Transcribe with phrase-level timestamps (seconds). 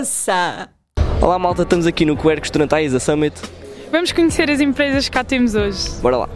[0.00, 0.70] Moça!
[1.20, 3.38] Olá malta, estamos aqui no Quercus durante a ISA Summit.
[3.92, 5.90] Vamos conhecer as empresas que cá temos hoje.
[6.00, 6.28] Bora lá.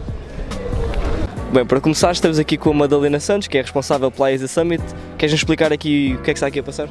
[1.51, 4.83] Bem, para começar estamos aqui com a Madalena Santos, que é responsável pela ISA Summit.
[5.17, 6.87] Queres-nos explicar aqui o que é que está aqui a passar?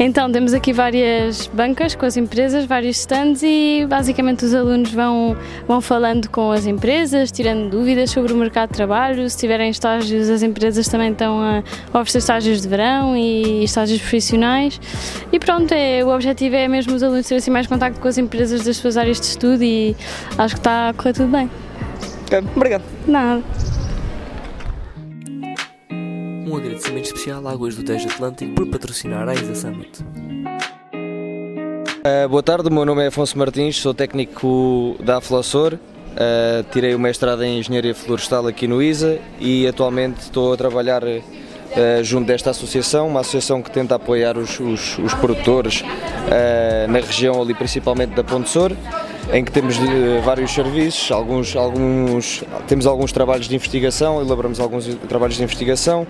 [0.00, 5.36] Então, temos aqui várias bancas com as empresas, vários stands e basicamente os alunos vão,
[5.66, 9.28] vão falando com as empresas, tirando dúvidas sobre o mercado de trabalho.
[9.28, 11.62] Se tiverem estágios, as empresas também estão a
[11.98, 14.80] oferecer estágios de verão e estágios profissionais.
[15.32, 18.18] E pronto, é, o objetivo é mesmo os alunos terem assim, mais contato com as
[18.18, 19.96] empresas das suas áreas de estudo e
[20.38, 21.50] acho que está a correr tudo bem.
[22.54, 22.84] Obrigado.
[23.04, 23.42] Nada.
[26.48, 30.02] Um agradecimento especial à Águas do Tejo Atlântico por patrocinar a ISA Summit.
[30.02, 30.06] Uh,
[32.30, 35.74] boa tarde, o meu nome é Afonso Martins, sou técnico da Aflossor.
[35.74, 41.02] Uh, tirei o mestrado em Engenharia Florestal aqui no ISA e atualmente estou a trabalhar
[41.04, 41.22] uh,
[42.02, 45.84] junto desta associação, uma associação que tenta apoiar os, os, os produtores
[46.88, 48.74] na região ali principalmente da Ponte Sor
[49.32, 54.86] em que temos uh, vários serviços, alguns, alguns, temos alguns trabalhos de investigação, elaboramos alguns
[55.08, 56.06] trabalhos de investigação.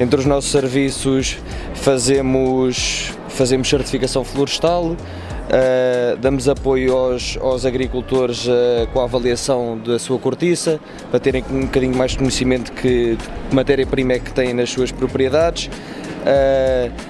[0.00, 1.38] Entre os nossos serviços
[1.74, 9.98] fazemos, fazemos certificação florestal, uh, damos apoio aos, aos agricultores uh, com a avaliação da
[9.98, 13.18] sua cortiça, para terem um bocadinho mais conhecimento que
[13.52, 15.68] matéria-prima é que têm nas suas propriedades.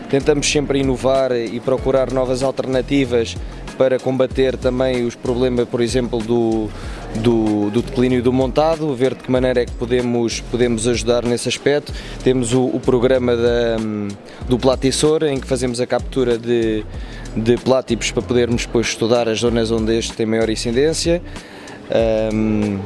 [0.09, 3.37] tentamos sempre inovar e procurar novas alternativas
[3.83, 6.69] para combater também os problemas, por exemplo, do,
[7.17, 11.49] do, do declínio do montado, ver de que maneira é que podemos, podemos ajudar nesse
[11.49, 11.93] aspecto.
[12.23, 13.77] Temos o, o programa da,
[14.49, 16.85] do platissor, em que fazemos a captura de,
[17.37, 21.21] de plátipos para podermos depois estudar as zonas onde este tem maior incidência.
[22.33, 22.79] Um,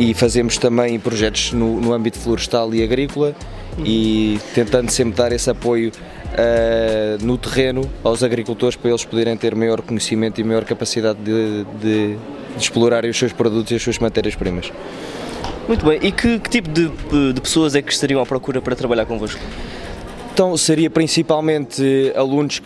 [0.00, 3.36] e fazemos também projetos no, no âmbito florestal e agrícola
[3.84, 5.92] e tentando sempre dar esse apoio
[6.32, 11.64] uh, no terreno aos agricultores para eles poderem ter maior conhecimento e maior capacidade de,
[11.80, 12.16] de, de
[12.58, 14.72] explorarem os seus produtos e as suas matérias-primas.
[15.68, 16.88] Muito bem, e que, que tipo de,
[17.32, 19.40] de, pessoas é que estariam à procura para trabalhar convosco?
[20.40, 22.62] Então, seria principalmente alunos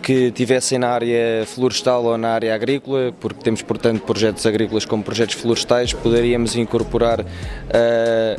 [0.00, 5.02] que, tivessem na área florestal ou na área agrícola, porque temos, portanto, projetos agrícolas como
[5.02, 7.26] projetos florestais, poderíamos incorporar uh,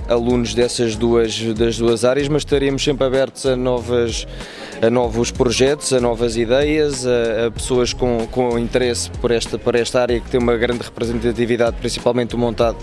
[0.07, 4.25] alunos dessas duas, das duas áreas, mas estaríamos sempre abertos a novas
[4.81, 9.75] a novos projetos, a novas ideias, a, a, pessoas com, com interesse por esta, por
[9.75, 12.77] esta área que tem uma grande representatividade, principalmente o montado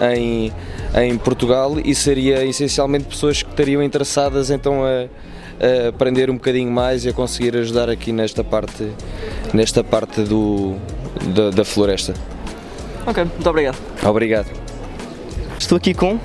[0.00, 0.52] em,
[0.94, 5.06] em Portugal, e seria essencialmente pessoas que estariam interessadas então a,
[5.64, 8.90] a aprender um bocadinho mais e a conseguir ajudar aqui nesta parte,
[9.52, 10.76] nesta parte do,
[11.34, 12.14] da, da floresta.
[13.06, 13.78] Ok, muito obrigado.
[14.04, 14.46] Obrigado.
[15.58, 16.18] Estou aqui com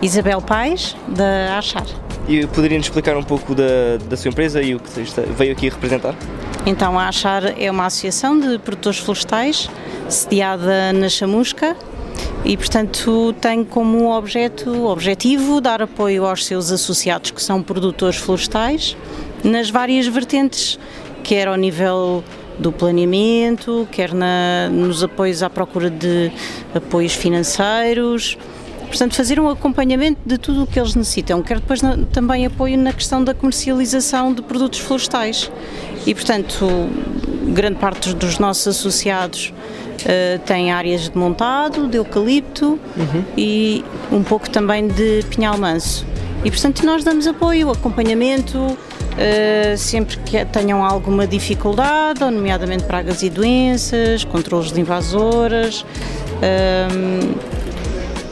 [0.00, 1.86] Isabel Pais, da Achar.
[2.28, 5.00] E poderia-nos explicar um pouco da, da sua empresa e o que
[5.36, 6.14] veio aqui representar?
[6.66, 9.68] Então, a Achar é uma associação de produtores florestais,
[10.08, 11.76] sediada na Chamusca,
[12.44, 18.96] e portanto tem como objeto, objetivo dar apoio aos seus associados que são produtores florestais
[19.44, 20.78] nas várias vertentes,
[21.22, 22.24] quer ao nível
[22.58, 26.32] do planeamento, quer na, nos apoios à procura de
[26.74, 28.36] apoios financeiros,
[28.88, 31.42] Portanto, fazer um acompanhamento de tudo o que eles necessitam.
[31.42, 31.80] Quero depois
[32.10, 35.52] também apoio na questão da comercialização de produtos florestais.
[36.06, 36.66] E, portanto,
[37.48, 39.52] grande parte dos nossos associados
[40.02, 43.24] uh, tem áreas de montado, de eucalipto uhum.
[43.36, 46.06] e um pouco também de pinhal manso.
[46.44, 48.76] E, portanto, nós damos apoio, acompanhamento,
[49.18, 55.80] Uh, sempre que tenham alguma dificuldade, nomeadamente pragas e doenças, controles de invasoras.
[56.38, 57.36] Uh,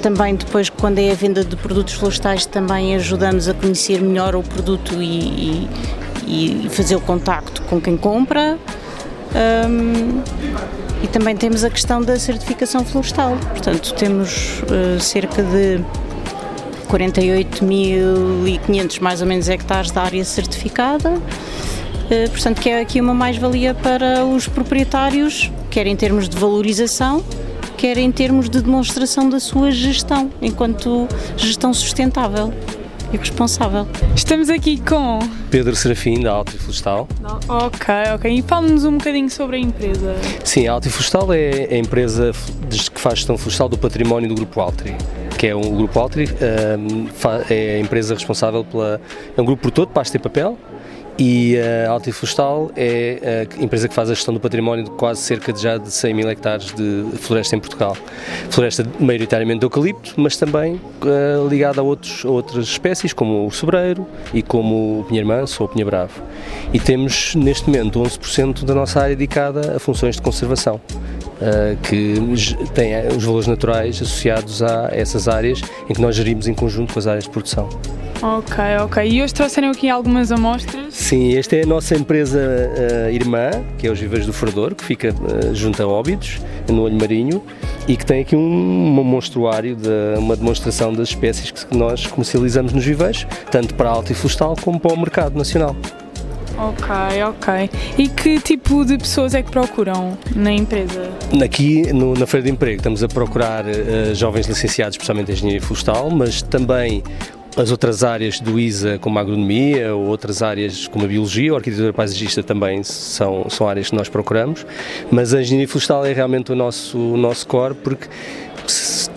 [0.00, 4.42] também depois, quando é a venda de produtos florestais, também ajudamos a conhecer melhor o
[4.44, 5.68] produto e,
[6.24, 8.56] e, e fazer o contacto com quem compra.
[9.68, 10.22] Um,
[11.06, 13.36] e também temos a questão da certificação florestal.
[13.50, 15.78] Portanto, temos uh, cerca de
[16.88, 21.12] 48.500 mais ou menos hectares de área certificada.
[21.12, 27.24] Uh, portanto, que é aqui uma mais-valia para os proprietários, quer em termos de valorização,
[27.76, 32.52] quer em termos de demonstração da sua gestão, enquanto gestão sustentável
[33.12, 33.86] e responsável.
[34.14, 35.18] Estamos aqui com
[35.50, 37.08] Pedro Serafim, da Alto Florestal.
[37.48, 38.38] Ok, ok.
[38.38, 40.16] E fala-nos um bocadinho sobre a empresa.
[40.44, 42.32] Sim, a Alto Florestal é a empresa
[42.92, 44.96] que faz gestão florestal do património do Grupo Altri
[45.36, 46.28] que é um o grupo Altri,
[47.50, 49.00] é a empresa responsável pela.
[49.36, 50.56] é um grupo por todo, pasta e papel,
[51.18, 55.50] E a Altiflorestal é a empresa que faz a gestão do património de quase cerca
[55.50, 57.96] de já de 100 mil hectares de floresta em Portugal.
[58.50, 64.06] Floresta maioritariamente de eucalipto, mas também uh, ligada a, outros, outras espécies, como o sobreiro
[64.34, 66.22] e como o pinheiro manso ou o pinheiro bravo.
[66.74, 70.78] E temos neste momento 11% da nossa área dedicada a funções de conservação.
[71.36, 72.14] Uh, que
[72.72, 76.98] tem os valores naturais associados a essas áreas em que nós gerimos em conjunto com
[76.98, 77.68] as áreas de produção.
[78.22, 79.06] Ok, ok.
[79.06, 80.94] E hoje trouxeram aqui algumas amostras?
[80.94, 84.82] Sim, esta é a nossa empresa uh, irmã, que é os Viveiros do Frador, que
[84.82, 87.42] fica uh, junto a Óbidos, no Olho Marinho,
[87.86, 92.72] e que tem aqui um, um monstruário, de, uma demonstração das espécies que nós comercializamos
[92.72, 95.76] nos viveiros, tanto para a alta e florestal como para o mercado nacional.
[96.58, 96.88] Ok,
[97.28, 97.70] ok.
[97.98, 101.10] E que tipo de pessoas é que procuram na empresa?
[101.44, 105.60] Aqui no, na Feira de Emprego estamos a procurar uh, jovens licenciados, especialmente em Engenharia
[105.60, 107.02] Florestal, mas também
[107.56, 111.56] as outras áreas do ISA, como a agronomia, ou outras áreas como a biologia ou
[111.56, 114.66] a arquitetura paisagista também são, são áreas que nós procuramos,
[115.10, 118.06] mas a engenharia florestal é realmente o nosso, o nosso core, porque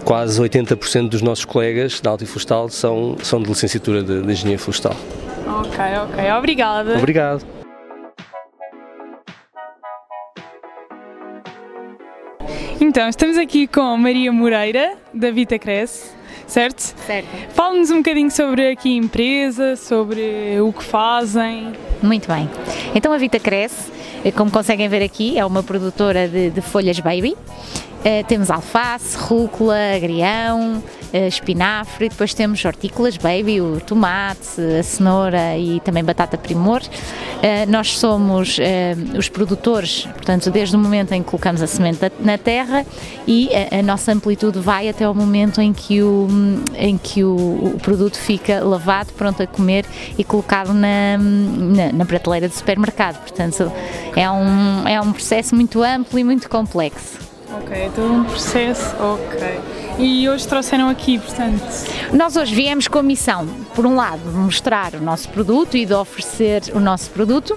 [0.03, 4.59] quase 80% dos nossos colegas da Alta Florestal são, são de licenciatura de, de engenharia
[4.59, 4.95] florestal.
[5.45, 6.31] Ok, ok.
[6.37, 6.97] Obrigada.
[6.97, 7.45] Obrigado.
[12.81, 16.19] Então, estamos aqui com Maria Moreira, da Vita Cresce
[16.49, 16.81] certo?
[17.05, 17.27] Certo.
[17.49, 21.73] Fale-nos um bocadinho sobre aqui a empresa, sobre o que fazem.
[22.01, 22.49] Muito bem.
[22.93, 23.91] Então a Vita Cresce,
[24.25, 27.37] eh, como conseguem ver aqui, é uma produtora de, de folhas baby.
[27.99, 34.81] Uh, temos alface, rúcula, agrião, uh, espinafre, e depois temos hortícolas baby, o tomate, a
[34.81, 36.81] cenoura e também batata primor.
[36.81, 38.57] Uh, nós somos
[39.17, 42.85] os produtores, portanto, desde o momento em que colocamos a semente na terra
[43.27, 46.27] e a, a nossa amplitude vai até o momento em que o,
[46.75, 49.85] em que o, o, produto fica lavado, pronto a comer
[50.17, 53.19] e colocado na, na, na prateleira do supermercado.
[53.19, 53.71] Portanto,
[54.15, 57.28] é um, é um processo muito amplo e muito complexo.
[57.51, 59.59] Ok, todo um processo, ok.
[59.97, 61.63] E hoje trouxeram aqui, portanto?
[62.13, 65.93] Nós hoje viemos com a missão, por um lado, mostrar o nosso produto e de
[65.93, 67.55] oferecer o nosso produto,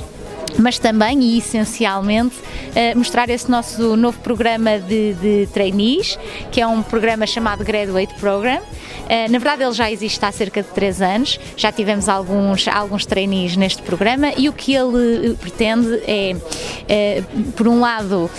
[0.58, 6.18] mas também e essencialmente uh, mostrar esse nosso novo programa de, de trainees,
[6.50, 8.60] que é um programa chamado Graduate Program.
[8.60, 13.06] Uh, na verdade, ele já existe há cerca de 3 anos, já tivemos alguns, alguns
[13.06, 17.22] trainees neste programa e o que ele eh, pretende é,
[17.56, 18.30] por um lado,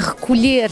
[0.00, 0.70] recolher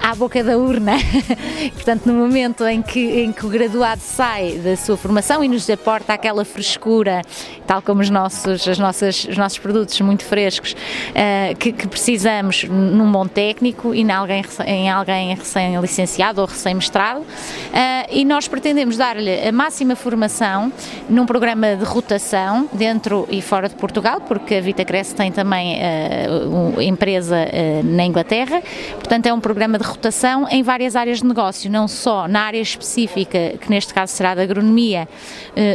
[0.00, 0.92] à boca da urna,
[1.74, 5.68] portanto, no momento em que, em que o graduado sai da sua formação e nos
[5.68, 7.22] aporta aquela frescura,
[7.66, 12.64] tal como os nossos, as nossas os nossos produtos muito frescos uh, que, que, precisamos
[12.64, 17.20] num bom técnico e em alguém, em alguém recém-licenciado ou recém-mestrado.
[17.20, 17.24] Uh,
[18.10, 20.72] e nós pretendemos dar-lhe a máxima formação
[21.08, 25.78] num programa de rotação dentro e fora de Portugal, porque a Vita Cresce tem também
[25.78, 27.36] uh, empresa
[27.84, 28.62] na Inglaterra,
[28.94, 32.60] portanto é um programa de rotação em várias áreas de negócio, não só na área
[32.60, 35.08] específica, que neste caso será da agronomia,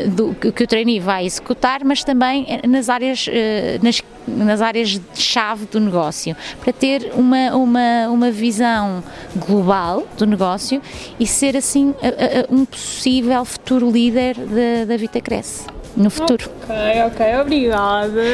[0.10, 3.28] do, que o trainee vai executar, mas também nas áreas
[3.82, 9.04] nas, nas áreas-chave do negócio, para ter uma, uma, uma visão
[9.36, 10.82] global do negócio
[11.20, 11.94] e ser assim
[12.50, 16.50] um possível futuro líder da, da Vita Cresce no futuro.
[16.64, 16.76] Ok,
[17.08, 18.34] ok, obrigada.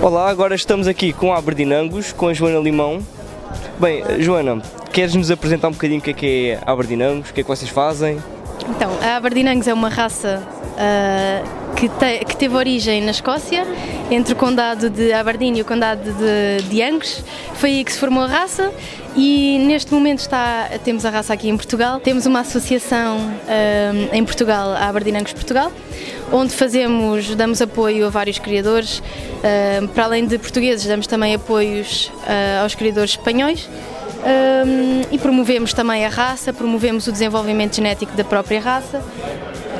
[0.00, 3.04] Olá, agora estamos aqui com a Aberdinangus, com a Joana Limão.
[3.80, 4.60] Bem, Joana,
[4.92, 7.48] Queres nos apresentar um bocadinho o que é que é Aberdeen o que é que
[7.48, 8.18] vocês fazem?
[8.68, 10.42] Então, a Aberdeen é uma raça
[10.78, 13.66] uh, que, te, que, teve origem na Escócia,
[14.10, 17.22] entre o condado de Aberdeen e o condado de, de Angus.
[17.54, 18.72] Foi aí que se formou a raça
[19.16, 22.00] e neste momento está, temos a raça aqui em Portugal.
[22.00, 25.72] Temos uma associação uh, em Portugal, a Aberdeen Angus Portugal,
[26.32, 28.98] onde fazemos, damos apoio a vários criadores.
[28.98, 32.10] Uh, para além de portugueses, damos também apoios
[32.62, 33.68] aos criadores espanhóis
[34.18, 39.02] um, e promovemos também a raça, promovemos o desenvolvimento genético da própria raça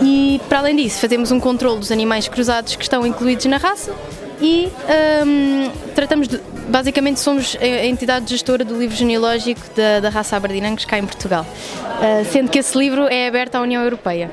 [0.03, 3.95] e, para além disso, fazemos um controle dos animais cruzados que estão incluídos na raça
[4.41, 4.71] e
[5.27, 10.77] um, tratamos de, basicamente somos a entidade gestora do livro genealógico da, da raça Aberdeen
[10.77, 14.31] cá em Portugal, uh, sendo que esse livro é aberto à União Europeia.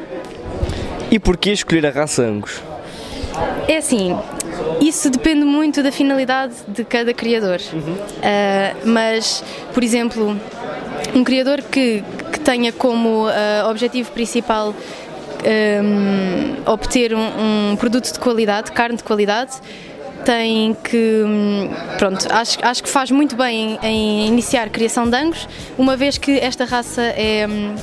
[1.10, 2.62] E porquê escolher a raça Angus?
[3.68, 4.18] É assim,
[4.80, 7.60] isso depende muito da finalidade de cada criador.
[7.74, 7.94] Uhum.
[7.94, 9.44] Uh, mas,
[9.74, 10.40] por exemplo,
[11.14, 14.74] um criador que, que tenha como uh, objetivo principal
[15.46, 19.54] um, obter um, um, produto de qualidade, carne de qualidade,
[20.24, 25.16] tem que, hum, pronto, acho, acho que faz muito bem em, em iniciar criação de
[25.16, 25.48] Angus,
[25.78, 27.76] uma vez que esta raça é hum,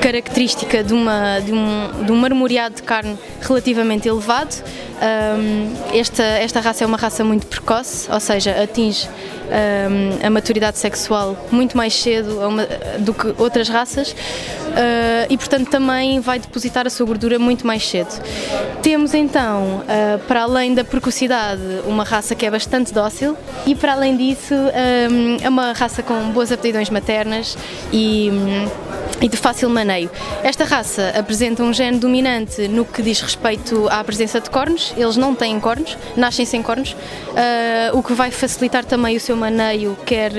[0.00, 4.62] característica de, uma, de, um, de um marmoreado de carne relativamente elevado.
[5.00, 10.78] Um, esta, esta raça é uma raça muito precoce, ou seja, atinge um, a maturidade
[10.78, 12.38] sexual muito mais cedo
[12.98, 14.14] do que outras raças uh,
[15.30, 18.10] e, portanto, também vai depositar a sua gordura muito mais cedo.
[18.82, 23.36] Temos então, uh, para além da precocidade, uma raça que é bastante dócil
[23.66, 27.56] e, para além disso, um, é uma raça com boas aptidões maternas
[27.92, 28.30] e
[29.20, 30.10] e de fácil maneio.
[30.42, 35.16] Esta raça apresenta um gene dominante no que diz respeito à presença de cornos, eles
[35.16, 39.96] não têm cornos, nascem sem cornos, uh, o que vai facilitar também o seu maneio,
[40.04, 40.32] quer,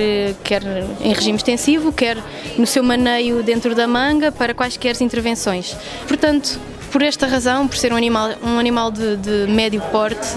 [0.44, 0.64] quer
[1.02, 2.18] em regime extensivo, quer
[2.58, 5.76] no seu maneio dentro da manga, para quaisquer intervenções.
[6.08, 6.60] Portanto,
[6.92, 10.28] por esta razão, por ser um animal, um animal de, de médio porte,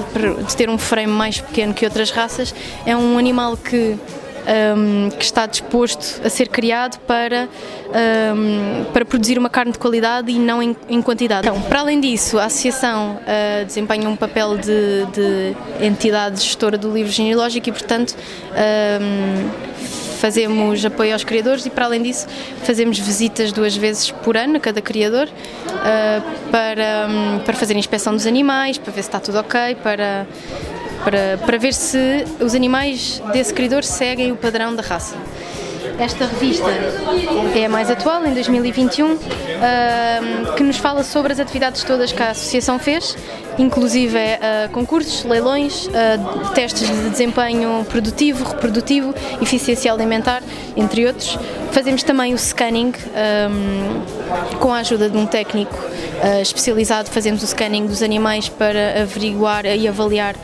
[0.46, 2.54] de ter um frame mais pequeno que outras raças,
[2.84, 3.98] é um animal que
[4.76, 7.48] um, que está disposto a ser criado para,
[8.34, 11.46] um, para produzir uma carne de qualidade e não em, em quantidade.
[11.46, 16.92] Então, para além disso, a Associação uh, desempenha um papel de, de, entidade gestora do
[16.92, 18.16] livro genealógico e, portanto,
[19.00, 19.72] um,
[20.18, 22.28] fazemos apoio aos criadores e, para além disso,
[22.62, 27.08] fazemos visitas duas vezes por ano a cada criador uh, para,
[27.44, 30.26] para fazer inspeção dos animais, para ver se está tudo ok, para
[31.04, 35.16] para, para ver se os animais desse criador seguem o padrão da raça.
[35.98, 36.66] Esta revista
[37.54, 39.18] é a mais atual, em 2021,
[40.56, 43.16] que nos fala sobre as atividades todas que a Associação fez,
[43.58, 50.42] inclusive uh, concursos, leilões, uh, testes de desempenho produtivo, reprodutivo, eficiência alimentar,
[50.76, 51.38] entre outros.
[51.70, 52.92] Fazemos também o scanning
[54.58, 59.66] com a ajuda de um técnico uh, especializado, fazemos o scanning dos animais para averiguar
[59.66, 60.34] e avaliar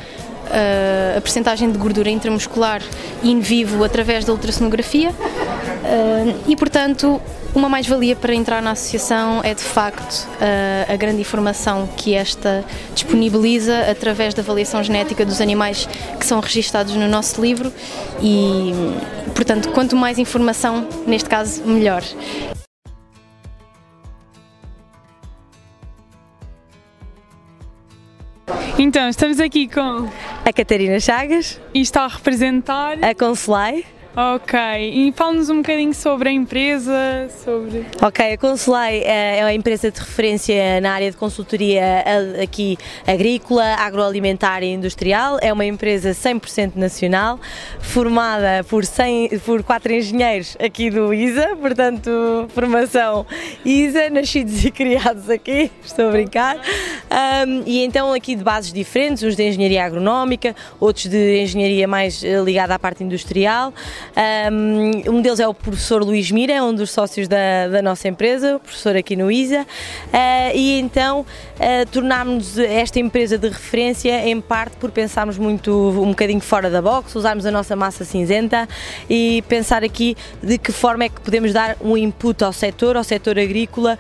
[1.17, 2.83] a percentagem de gordura intramuscular
[3.23, 7.21] in vivo através da ultrassonografia uh, e, portanto,
[7.55, 12.65] uma mais-valia para entrar na associação é de facto uh, a grande informação que esta
[12.95, 15.89] disponibiliza através da avaliação genética dos animais
[16.19, 17.73] que são registados no nosso livro
[18.23, 18.73] e,
[19.35, 22.03] portanto, quanto mais informação, neste caso, melhor.
[28.79, 30.09] Então, estamos aqui com
[30.45, 33.85] a Catarina Chagas e está a representar a Conselai.
[34.21, 37.87] Ok, e fala-nos um bocadinho sobre a empresa, sobre...
[38.03, 42.03] Ok, a Consulei é uma empresa de referência na área de consultoria
[42.43, 45.39] aqui agrícola, agroalimentar e industrial.
[45.41, 47.39] É uma empresa 100% nacional,
[47.79, 52.11] formada por, 100, por quatro engenheiros aqui do ISA, portanto,
[52.49, 53.25] formação
[53.65, 56.57] ISA, nascidos e criados aqui, estou a brincar.
[56.57, 62.25] Um, e então aqui de bases diferentes, uns de engenharia agronómica, outros de engenharia mais
[62.25, 63.73] eh, ligada à parte industrial.
[64.17, 68.59] Um, deles é o professor Luís Mira, é um dos sócios da, da nossa empresa,
[68.59, 69.67] professor aqui no ISA, uh,
[70.55, 76.41] e então uh, tornámos esta empresa de referência em parte por pensarmos muito um bocadinho
[76.41, 78.69] fora da box, usarmos a nossa massa cinzenta
[79.09, 83.05] e pensar aqui de que forma é que podemos dar um input ao setor, ao
[83.05, 83.99] setor agrícola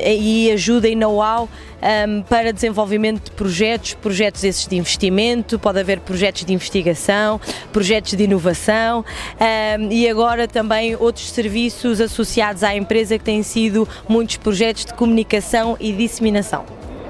[0.00, 1.48] e ajuda e know-how
[1.84, 7.40] um, para desenvolvimento de projetos, projetos esses de investimento, pode haver projetos de investigação,
[7.72, 9.04] projetos de inovação
[9.78, 14.94] um, e agora também outros serviços associados à empresa que têm sido muitos projetos de
[14.94, 16.64] comunicação e disseminação.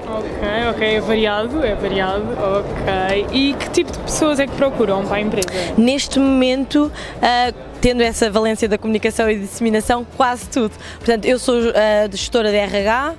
[0.07, 3.27] Ok, ok, é variado, é variado, ok.
[3.33, 5.49] E que tipo de pessoas é que procuram para a empresa?
[5.79, 10.73] Neste momento, uh, tendo essa valência da comunicação e disseminação, quase tudo.
[10.99, 11.73] Portanto, eu sou uh,
[12.11, 13.15] gestora de RH,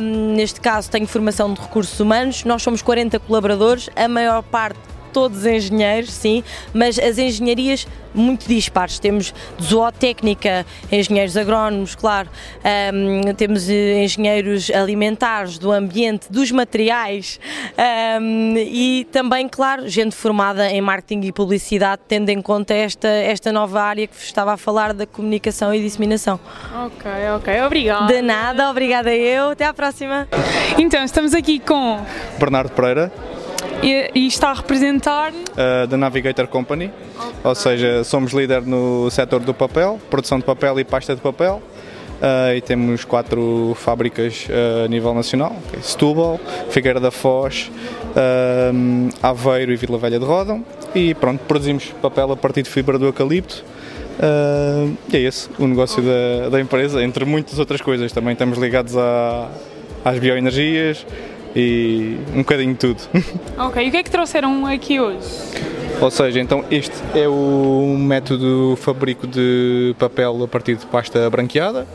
[0.00, 4.78] um, neste caso tenho formação de recursos humanos, nós somos 40 colaboradores, a maior parte
[5.12, 8.98] todos engenheiros, sim, mas as engenharias muito dispares.
[8.98, 12.28] Temos zootécnica, engenheiros agrónomos, claro,
[12.92, 17.38] um, temos engenheiros alimentares, do ambiente, dos materiais
[18.20, 23.52] um, e também, claro, gente formada em marketing e publicidade, tendo em conta esta, esta
[23.52, 26.38] nova área que estava a falar da comunicação e disseminação.
[26.86, 28.12] Ok, ok, obrigada.
[28.12, 29.50] De nada, obrigada eu.
[29.50, 30.28] Até à próxima.
[30.78, 32.00] Então, estamos aqui com
[32.38, 33.12] Bernardo Pereira.
[33.82, 35.32] E, e está a representar?
[35.32, 37.32] Uh, da Navigator Company, okay.
[37.42, 41.62] ou seja, somos líder no setor do papel, produção de papel e pasta de papel.
[42.20, 45.80] Uh, e temos quatro fábricas uh, a nível nacional: okay.
[45.82, 47.70] Setúbal, Figueira da Foz,
[49.22, 50.62] Aveiro e Vila Velha de Rodão.
[50.94, 53.64] E pronto, produzimos papel a partir de fibra do eucalipto.
[55.10, 58.12] e é esse o negócio da, da empresa, entre muitas outras coisas.
[58.12, 59.48] Também estamos ligados a,
[60.04, 61.06] às bioenergias,
[61.54, 63.00] e um bocadinho de tudo.
[63.58, 65.28] Ok, e o que é que trouxeram aqui hoje?
[66.00, 71.86] Ou seja, então este é o método fabrico de papel a partir de pasta branqueada,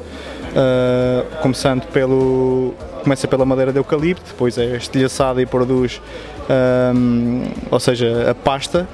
[0.51, 6.01] uh, começando pelo começa pela madeira de eucalipto, depois é estilhaçada e produz,
[6.95, 8.87] um, ou seja, a pasta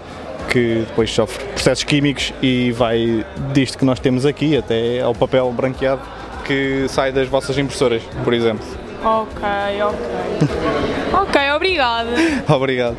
[0.50, 5.50] que depois sofre processos químicos e vai disto que nós temos aqui até ao papel
[5.52, 6.02] branqueado
[6.44, 8.66] que sai das vossas impressoras, por exemplo.
[9.04, 9.42] Ok,
[9.84, 11.22] ok.
[11.24, 12.12] ok, obrigada.
[12.48, 12.98] Obrigado.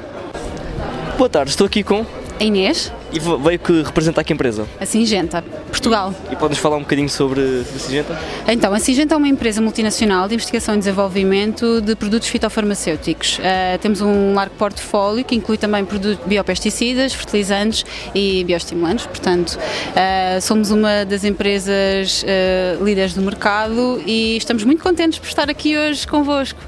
[1.16, 2.04] Boa tarde, estou aqui com
[2.42, 4.66] A Inês, e veio que representar que empresa?
[4.80, 6.12] a Singenta, Portugal.
[6.28, 8.18] E podes falar um bocadinho sobre a Singenta?
[8.48, 13.38] Então, a Singenta é uma empresa multinacional de investigação e desenvolvimento de produtos fitofarmacêuticos.
[13.40, 19.06] Eh, temos um largo portfólio que inclui também produtos biopesticidas, fertilizantes e bioestimulantes.
[19.06, 19.56] Portanto,
[19.94, 25.48] eh, somos uma das empresas eh, líderes do mercado e estamos muito contentes por estar
[25.48, 26.58] aqui hoje convosco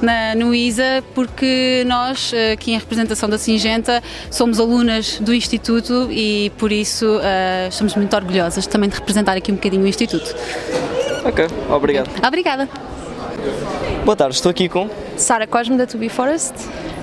[0.00, 6.08] na, no ISA, porque nós, eh, aqui em representação da Singenta, somos alunas do Instituto
[6.10, 10.34] e por isso eh, estamos muito orgulhosas também de representar aqui um bocadinho o Instituto.
[11.24, 12.10] Ok, obrigado.
[12.26, 12.68] Obrigada.
[14.04, 14.88] Boa tarde, estou aqui com.
[15.16, 16.54] Sara Cosme da To Be Forest.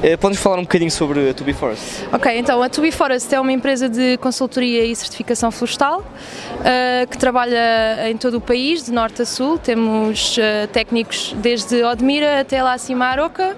[0.04, 2.06] Eh, Podes falar um bocadinho sobre a To Be Forest?
[2.14, 7.08] Ok, então a To Be Forest é uma empresa de consultoria e certificação florestal uh,
[7.10, 9.58] que trabalha em todo o país, de norte a sul.
[9.58, 13.58] Temos uh, técnicos desde Odmira até lá acima a Aroca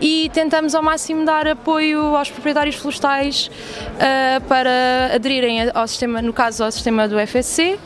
[0.00, 6.32] e tentamos ao máximo dar apoio aos proprietários florestais uh, para aderirem ao sistema, no
[6.32, 7.76] caso ao sistema do FSC,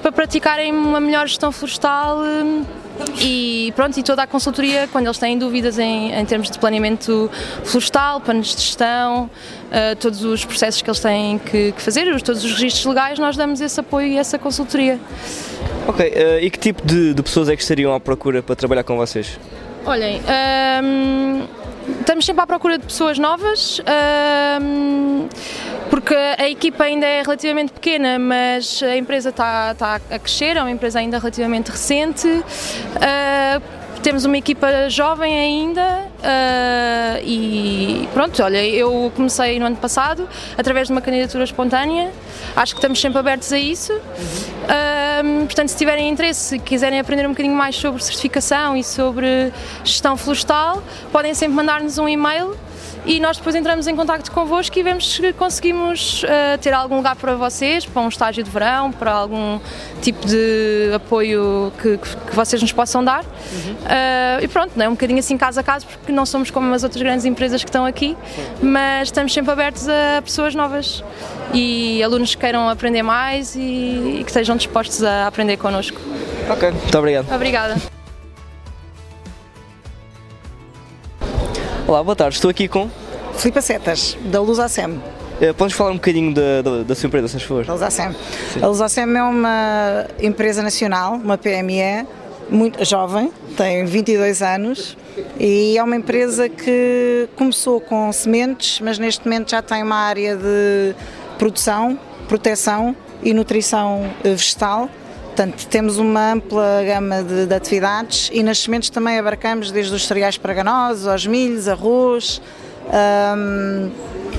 [0.00, 2.20] para praticarem uma melhor gestão florestal.
[3.20, 7.30] E pronto, e toda a consultoria, quando eles têm dúvidas em, em termos de planeamento
[7.64, 9.30] florestal, planos de gestão,
[9.70, 13.18] eh, todos os processos que eles têm que, que fazer, os- todos os registros legais,
[13.18, 14.98] nós damos esse apoio e essa consultoria.
[15.86, 18.84] Ok, eh, e que tipo de, de pessoas é que estariam à procura para trabalhar
[18.84, 19.38] com vocês?
[19.86, 20.20] Olhem,
[20.84, 21.42] hum,
[22.00, 23.80] estamos sempre à procura de pessoas novas,
[25.88, 30.60] porque a equipa ainda é relativamente pequena, mas a empresa está, está a crescer, é
[30.60, 32.28] uma empresa ainda relativamente recente.
[32.28, 40.28] Uh, temos uma equipa jovem ainda uh, e pronto, olha, eu comecei no ano passado
[40.56, 42.12] através de uma candidatura espontânea,
[42.54, 43.92] acho que estamos sempre abertos a isso.
[43.92, 49.52] Um, portanto, se tiverem interesse, se quiserem aprender um bocadinho mais sobre certificação e sobre
[49.84, 52.56] gestão florestal, podem sempre mandar-nos um e-mail
[53.06, 57.16] e nós depois entramos em contato convosco e vemos se conseguimos uh, ter algum lugar
[57.16, 59.58] para vocês, para um estágio de verão, para algum
[60.02, 63.24] tipo de apoio que, que- vocês nos possam dar.
[63.24, 66.82] Uh, e pronto, é um bocadinho assim caso a caso, porque não somos como as
[66.84, 68.16] outras grandes empresas que estão aqui,
[68.62, 71.02] mas estamos sempre abertos a pessoas novas
[71.52, 76.00] e alunos que queiram aprender mais e, e que estejam dispostos a aprender connosco.
[76.48, 77.34] Ok, muito obrigado.
[77.34, 77.99] Obrigada.
[81.90, 82.88] Olá, boa tarde, estou aqui com.
[83.34, 85.02] Filipa Setas, da Lusacem.
[85.40, 87.64] Eh, Podes falar um bocadinho da, da, da sua empresa, se favor?
[87.64, 88.14] Da Lusacem.
[88.62, 92.06] A Lusacem é uma empresa nacional, uma PME,
[92.48, 94.96] muito jovem, tem 22 anos
[95.36, 100.36] e é uma empresa que começou com sementes, mas neste momento já tem uma área
[100.36, 100.94] de
[101.40, 101.98] produção,
[102.28, 104.88] proteção e nutrição eh, vegetal.
[105.30, 110.06] Portanto, temos uma ampla gama de, de atividades e nas sementes também abarcamos desde os
[110.06, 112.42] cereais paraganosos, aos milhos, arroz.
[113.36, 113.90] hum,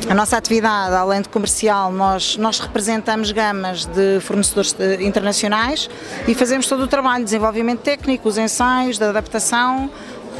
[0.09, 5.89] a nossa atividade, além de comercial, nós, nós representamos gamas de fornecedores internacionais
[6.27, 9.89] e fazemos todo o trabalho de desenvolvimento técnico, os ensaios, de adaptação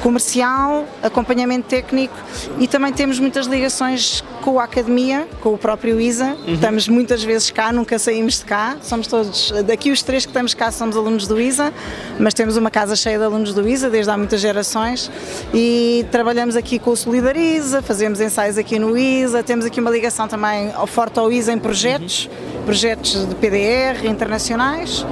[0.02, 2.16] comercial, acompanhamento técnico
[2.60, 6.36] e também temos muitas ligações com a academia, com o próprio ISA.
[6.48, 8.78] Estamos muitas vezes cá, nunca saímos de cá.
[8.82, 11.72] Somos todos, daqui os três que estamos cá somos alunos do ISA,
[12.20, 15.12] mas temos uma casa cheia de alunos do ISA desde há muitas gerações
[15.54, 20.28] e trabalhamos aqui com o Solidariza, fazemos ensaios aqui no ISA, temos aqui uma ligação
[20.28, 22.30] também forte ao ISA em projetos,
[22.66, 25.06] projetos de PDR internacionais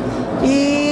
[0.44, 0.89] e,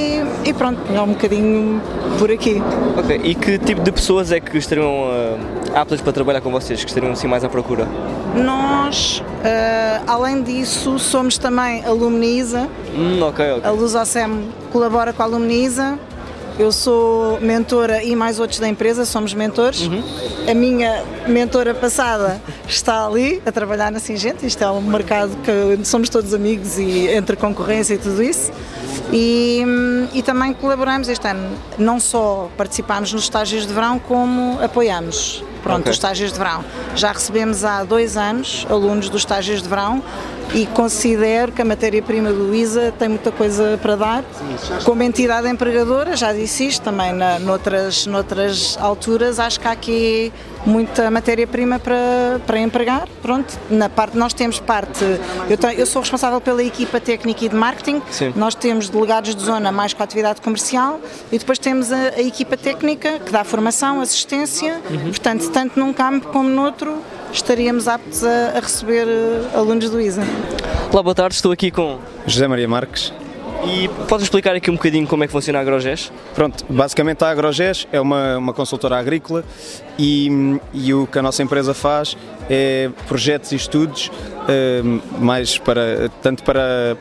[0.48, 1.82] e pronto, é um bocadinho
[2.18, 2.62] por aqui.
[2.98, 5.38] Ok, e que tipo de pessoas é que estariam eh,
[5.76, 7.86] aptas para trabalhar com vocês, que estariam assim mais à procura?
[8.34, 12.70] Nós, eh, além disso, somos também alumniza.
[12.96, 13.62] Hum, ok, ok.
[13.66, 16.00] A Lusocem colabora com a alumniza.
[16.58, 19.88] Eu sou mentora e mais outros da empresa, somos mentores.
[20.50, 24.44] A minha mentora passada está ali a trabalhar na Singenta.
[24.46, 28.52] Isto é um mercado que somos todos amigos e entre concorrência e tudo isso.
[29.12, 29.64] E,
[30.14, 31.58] e também colaboramos este ano.
[31.78, 35.44] Não só participamos nos estágios de verão, como apoiamos.
[35.64, 35.92] Pronto, Ok.
[35.92, 36.64] os estágios de verão.
[36.96, 40.02] Já recebemos há dois anos alunos dos estágios de verão
[40.54, 44.24] e considero que a matéria-prima do ISA tem muita coisa para dar.
[44.84, 50.32] Como entidade empregadora, já disse isto também na, noutras, noutras alturas, acho que há aqui
[50.66, 53.08] muita matéria-prima para, para empregar.
[53.22, 55.04] Pronto, na parte, nós temos parte,
[55.50, 58.34] eu, tenho, eu sou responsável pela equipa técnica e de marketing, Sim.
[58.36, 61.00] nós temos delegados de zona mais com a atividade comercial
[61.32, 66.28] e depois temos a, a equipa técnica que dá formação, assistência, portanto, tanto num campo
[66.30, 70.24] como noutro, estaríamos aptos a, a receber eh, alunos do ISA.
[70.92, 72.00] Olá, boa tarde, estou aqui com.
[72.26, 73.14] José Maria Marques.
[73.66, 76.12] E podes explicar aqui um bocadinho como é que funciona a Agrogés?
[76.36, 79.44] Pronto, basicamente a Agrogés é uma, uma consultora agrícola
[79.98, 82.16] e, e o que a nossa empresa faz
[82.50, 84.12] é projetos e estudos
[84.48, 84.82] eh,
[85.20, 86.98] mais para, tanto para,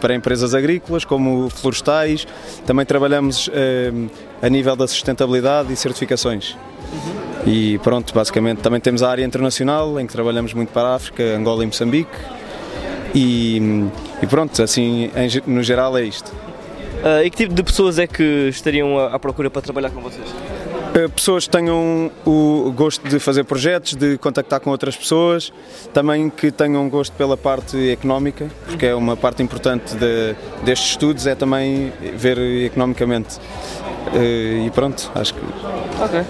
[0.00, 2.26] para empresas agrícolas como florestais.
[2.66, 3.92] Também trabalhamos eh,
[4.42, 6.56] a nível da sustentabilidade e certificações.
[7.46, 11.22] E pronto, basicamente também temos a área internacional em que trabalhamos muito para a África,
[11.22, 12.10] Angola e Moçambique.
[13.14, 13.84] E,
[14.22, 16.32] e pronto, assim em no geral é isto.
[17.02, 20.00] Ah, e que tipo de pessoas é que estariam à, à procura para trabalhar com
[20.00, 20.28] vocês?
[20.94, 25.52] Uh, Pessoas que tenham o gosto de fazer projetos, de contactar com outras pessoas,
[25.94, 31.26] também que tenham gosto pela parte económica, porque é uma parte importante de- destes estudos,
[31.28, 33.38] é também ver economicamente.
[34.12, 35.40] Uh, E pronto, acho que.
[36.02, 36.20] Ok.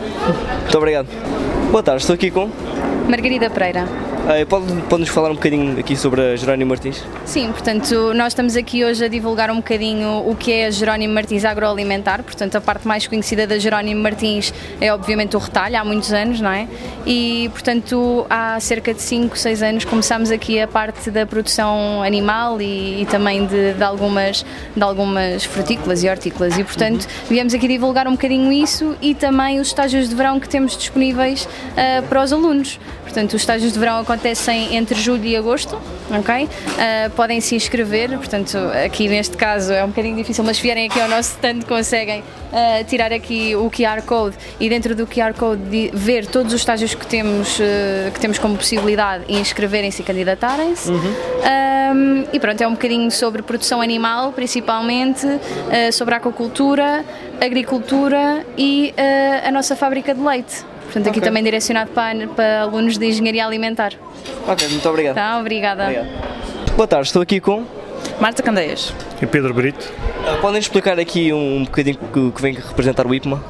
[0.63, 1.09] Muito obrigado.
[1.71, 2.51] Boa tarde, estou aqui com.
[3.09, 3.89] Margarida Pereira.
[4.27, 7.03] Ah, pode, nos falar um bocadinho aqui sobre a Jerónimo Martins?
[7.25, 11.15] Sim, portanto, nós estamos aqui hoje a divulgar um bocadinho o que é a Jerónimo
[11.15, 12.23] Martins Agroalimentar.
[12.23, 16.41] Portanto, a parte mais conhecida da Jerónimo Martins é obviamente o retalho, há muitos anos,
[16.41, 16.69] não é?
[17.07, 22.61] E, portanto, há cerca de 5, 6 anos começámos aqui a parte da produção animal
[22.61, 24.45] e, e também de, de algumas,
[24.77, 26.59] de algumas frutícolas e hortícolas.
[26.59, 30.49] E, portanto, viemos aqui divulgar um bocadinho isso e também os estágios de verão que
[30.49, 32.79] temos disponíveis ah, para os alunos.
[33.03, 36.49] Portanto, os estágios de verão acontecem entre julho e agosto, ok?
[36.77, 40.89] Ah, podem se inscrever, portanto, aqui neste caso é um bocadinho difícil, mas se vierem
[40.89, 45.33] aqui ao nosso stand conseguem ah, tirar aqui o QR Code e dentro do QR
[45.33, 50.05] Code ver todos os estágios que temos, ah, que temos como possibilidade e inscreverem-se e
[50.05, 50.91] candidatarem-se.
[50.91, 55.25] Ahm, e pronto, é um bocadinho sobre produção animal, principalmente,
[55.93, 57.05] sobre aquacultura,
[57.41, 58.93] agricultura e
[59.45, 60.70] a nossa fábrica de leite.
[60.91, 61.29] Portanto, aqui Ok.
[61.29, 63.93] também direcionado para, para alunos de engenharia alimentar.
[64.47, 65.15] Ok, muito obrigado.
[65.15, 66.09] Tá, obrigada.
[66.77, 67.65] Boa tarde, estou aqui com.
[68.21, 68.93] Marta Candeias.
[69.23, 69.93] E Pedro Brito.
[70.27, 73.43] Ah, podem explicar aqui um bocadinho que, que vem representar o IPMA?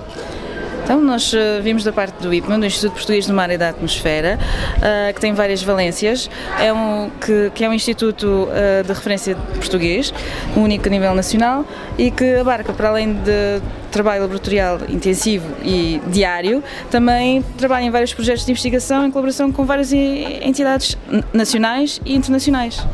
[0.91, 3.69] Então, nós eh, vimos da parte do IPMA, do Instituto Português do Mar e da
[3.69, 4.37] Atmosfera,
[4.83, 9.37] eh, que tem várias valências, é um, que, que é um instituto eh, de referência
[9.55, 10.13] português,
[10.57, 11.65] único a nível nacional,
[11.97, 18.13] e que abarca, para além de trabalho laboratorial intensivo e diário, também trabalha em vários
[18.13, 20.99] projetos de investigação em colaboração com várias entidades
[21.33, 22.85] nacionais e internacionais.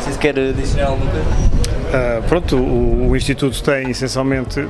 [0.00, 1.59] Se quer adicionar alguma coisa?
[1.92, 4.64] Ah, pronto, o, o Instituto tem essencialmente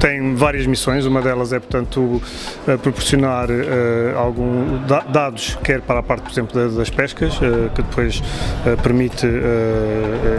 [0.00, 2.20] tem várias missões, uma delas é portanto
[2.66, 7.38] ah, proporcionar ah, algum da- dados, quer para a parte, por exemplo, da- das pescas,
[7.40, 8.20] ah, que depois
[8.66, 9.24] ah, permite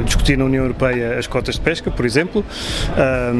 [0.03, 2.43] discutir na União Europeia as cotas de pesca, por exemplo,
[2.97, 3.31] Ah,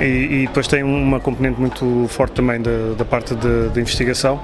[0.00, 4.40] e, e depois tem uma componente muito forte também da, da parte de, de investigação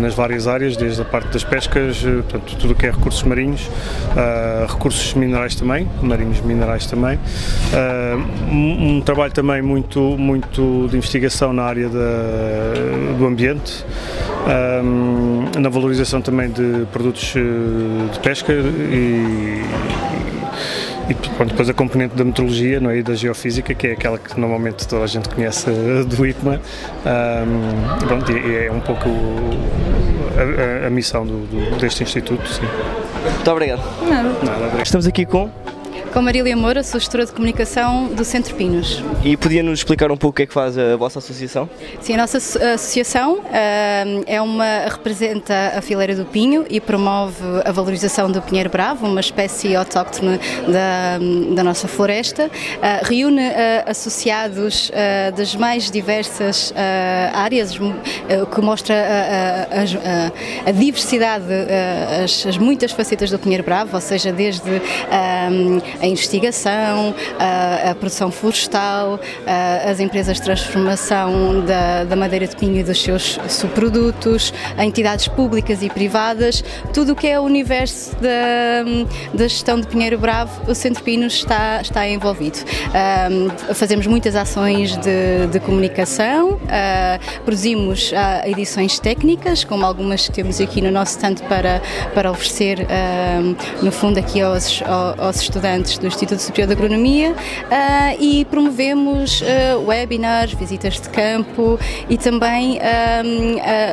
[0.00, 3.68] nas várias áreas, desde a parte das pescas, portanto, tudo o que é recursos marinhos,
[4.68, 7.18] recursos minerais também, marinhos minerais também.
[7.74, 8.16] Ah,
[8.50, 13.84] um, um trabalho também muito, muito de investigação na área da- do ambiente,
[14.46, 14.82] ah,
[15.58, 19.62] na valorização também de produtos eh, de pesca e,
[21.08, 22.98] e pronto, depois a componente da meteorologia não é?
[22.98, 25.68] e da geofísica, que é aquela que normalmente toda a gente conhece
[26.06, 26.60] do IPMA.
[27.04, 27.44] Ah,
[28.06, 29.08] pronto, e e é um pouco
[30.36, 32.46] a, a- a missão do- do- deste instituto.
[32.48, 32.62] Sim.
[33.34, 33.82] Muito obrigado.
[34.08, 34.28] Nada.
[34.42, 34.82] Nada, obrigado.
[34.86, 35.50] Estamos aqui com.
[36.12, 39.00] Com Marília Moura, sou gestora de comunicação do Centro Pinos.
[39.24, 41.70] E podia-nos explicar um pouco o que é que faz a vossa associação?
[42.00, 47.36] Sim, a nossa asso- associação ah, é uma representa a fileira do pinho e promove
[47.64, 52.50] a valorização do pinheiro bravo, uma espécie autóctone da, da nossa floresta.
[52.82, 54.90] Ah, reúne ah, associados
[55.36, 56.74] das mais diversas
[57.32, 61.44] áreas, o que mostra a, a- a- diversidade,
[62.24, 64.82] as, as muitas facetas do pinheiro bravo, ou seja, desde
[66.00, 72.56] a investigação, a, a produção florestal, a, as empresas de transformação da, da madeira de
[72.56, 77.42] pinho e dos seus subprodutos, a entidades públicas e privadas, tudo o que é o
[77.42, 78.84] universo da,
[79.34, 82.58] da gestão de Pinheiro Bravo, o Centro Pinos está, está envolvido.
[83.30, 90.32] Um, fazemos muitas ações de, de comunicação, uh, produzimos uh, edições técnicas, como algumas que
[90.32, 91.80] temos aqui no nosso stand para,
[92.14, 94.82] para oferecer, uh, no fundo, aqui aos,
[95.18, 97.34] aos estudantes do Instituto Superior de Agronomia
[98.18, 99.42] e promovemos
[99.86, 102.78] webinars, visitas de campo e também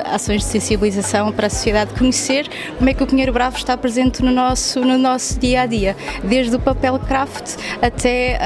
[0.06, 4.24] ações de sensibilização para a sociedade conhecer como é que o Pinheiro Bravo está presente
[4.24, 8.38] no nosso, no nosso dia a dia, desde o papel craft até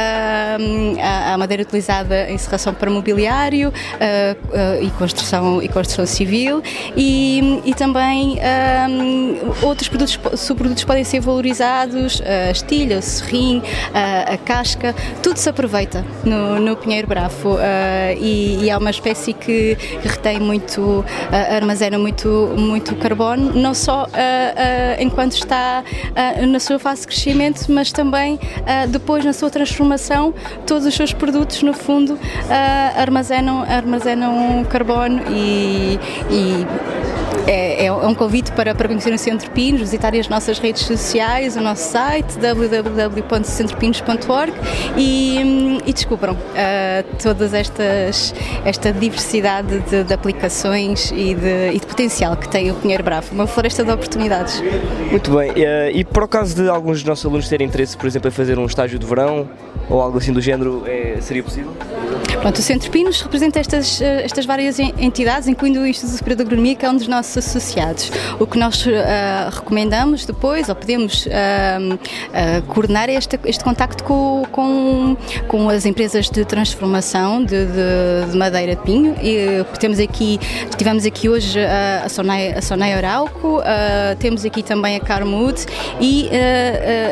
[1.02, 6.62] a, madeira utilizada em serração para mobiliário uh, uh, e, construção, e construção civil
[6.96, 8.40] e, e também
[9.62, 13.02] outros produtos, subprodutos podem ser valorizados, a estilha, o
[13.94, 17.60] a, a casca, tudo se aproveita no, no Pinheiro Bravo uh,
[18.20, 24.08] e, e, é uma espécie que, que retém muito, armazena muito, muito carbono, não só
[25.00, 25.84] enquanto está
[26.48, 28.40] na sua fase de crescimento, mas também
[28.90, 30.34] depois na sua transformação,
[30.66, 32.18] todos os seus produtos no fundo
[32.96, 36.00] armazenam, armazenam carbono e,
[36.30, 36.66] e
[37.48, 41.56] é, é, um convite para, para conhecer o Centro Pinos, visitarem as nossas redes sociais,
[41.56, 44.54] o nosso site www.centropinos.org
[44.98, 46.38] e, e descubram uh,
[47.22, 48.34] todas estas
[48.66, 53.34] esta diversidade de, de aplicações e de, e de, potencial que tem o Pinheiro Bravo,
[53.34, 54.64] uma floresta de oportunidades.
[55.10, 55.56] Muito bem, uh,
[55.94, 58.66] e por acaso de alguns dos nossos alunos terem interesse, por exemplo, em fazer um
[58.66, 59.50] estágio de verão
[59.90, 61.74] ou algo assim do género, é, seria possível?
[62.42, 66.42] Pronto, o Centro Pinos representa estas, eh, estas várias entidades, incluindo o Instituto Superior de
[66.42, 68.12] Agronomia, que é um dos nossos associados.
[68.40, 68.90] O que nós uh,
[69.52, 75.16] recomendamos depois, ou podemos uh, uh, coordenar, é este, este contacto com, com,
[75.48, 79.16] com as empresas de transformação de, de, de madeira de pinho.
[79.22, 80.40] E, temos aqui,
[80.76, 83.62] tivemos aqui hoje a Sonai, a Sonai Arauco,
[84.20, 85.66] temos aqui também a Carmood
[86.00, 86.30] e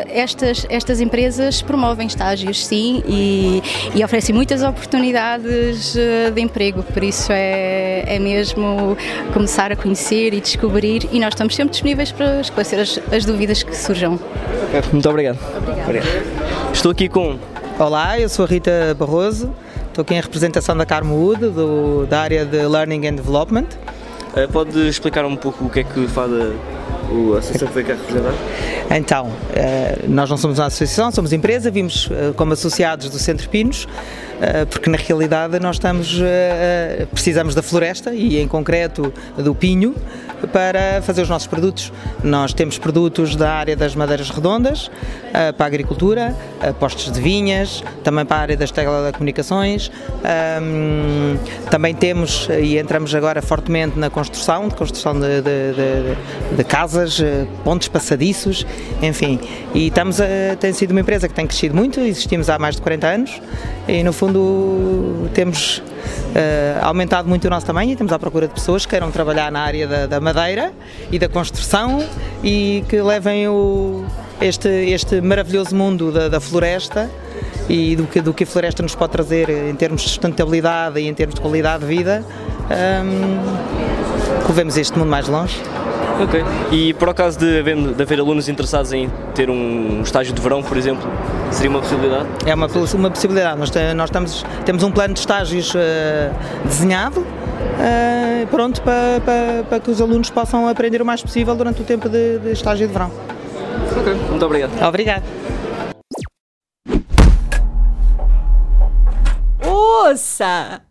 [0.08, 3.62] estas, estas empresas promovem estágios, sim, e,
[3.94, 8.96] e oferecem muitas oportunidades oportunidades eh, de emprego, por isso é, é mesmo
[9.32, 13.62] começar a conhecer e descobrir e nós estamos sempre disponíveis para esclarecer as, as dúvidas
[13.62, 14.18] que surjam.
[14.92, 15.38] Muito obrigado.
[15.84, 16.06] Obrigado.
[16.72, 17.38] Estou aqui com.
[17.78, 19.54] Olá, eu sou a Rita Barroso,
[19.88, 23.66] estou aqui em representação da Carmood, do, da área de Learning and Development.
[24.34, 26.52] Uh, pode explicar um pouco o que é que faz a,
[27.38, 28.34] associação cá representar?
[28.90, 33.48] Então, eh, nós não somos uma associação, somos empresa, vimos eh, como associados do Centro
[33.48, 34.29] Pinos, eh,
[34.70, 36.18] porque na realidade nós estamos,
[37.12, 39.94] precisamos da floresta e em concreto do pinho
[40.52, 41.92] para fazer os nossos produtos.
[42.24, 44.90] Nós temos produtos da área das madeiras redondas,
[45.56, 46.34] para a agricultura,
[46.78, 49.90] postos de vinhas, também para a área das telecomunicações,
[51.70, 57.22] também temos e entramos agora fortemente na construção, de construção de, de, de, de casas,
[57.62, 58.66] pontes passadiços
[59.02, 59.38] enfim.
[59.74, 60.24] E estamos a,
[60.58, 63.42] tem sido uma empresa que tem crescido muito, existimos há mais de 40 anos
[63.88, 64.29] e no fundo
[65.34, 65.82] temos uh,
[66.84, 69.60] aumentado muito o nosso tamanho e estamos à procura de pessoas que queiram trabalhar na
[69.60, 70.72] área da, da madeira
[71.10, 72.04] e da construção
[72.42, 74.04] e que levem o,
[74.40, 77.10] este, este maravilhoso mundo da, da floresta
[77.68, 81.08] e do que, do que a floresta nos pode trazer em termos de sustentabilidade e
[81.08, 82.24] em termos de qualidade de vida,
[83.04, 85.56] um, levemos este mundo mais longe.
[86.20, 86.44] Ok.
[86.70, 90.62] E por acaso de haver, de haver alunos interessados em ter um estágio de verão,
[90.62, 91.10] por exemplo,
[91.50, 92.28] seria uma possibilidade?
[92.44, 93.58] É uma, uma possibilidade.
[93.58, 95.78] Nós, nós estamos, temos um plano de estágios uh,
[96.64, 97.20] desenhado.
[97.20, 101.84] Uh, pronto para, para, para, que os alunos possam aprender o mais possível durante o
[101.84, 103.10] tempo de, de estágio de verão.
[103.98, 104.70] Ok, muito obrigado.
[104.82, 105.22] Obrigado.
[109.64, 110.89] Ouça!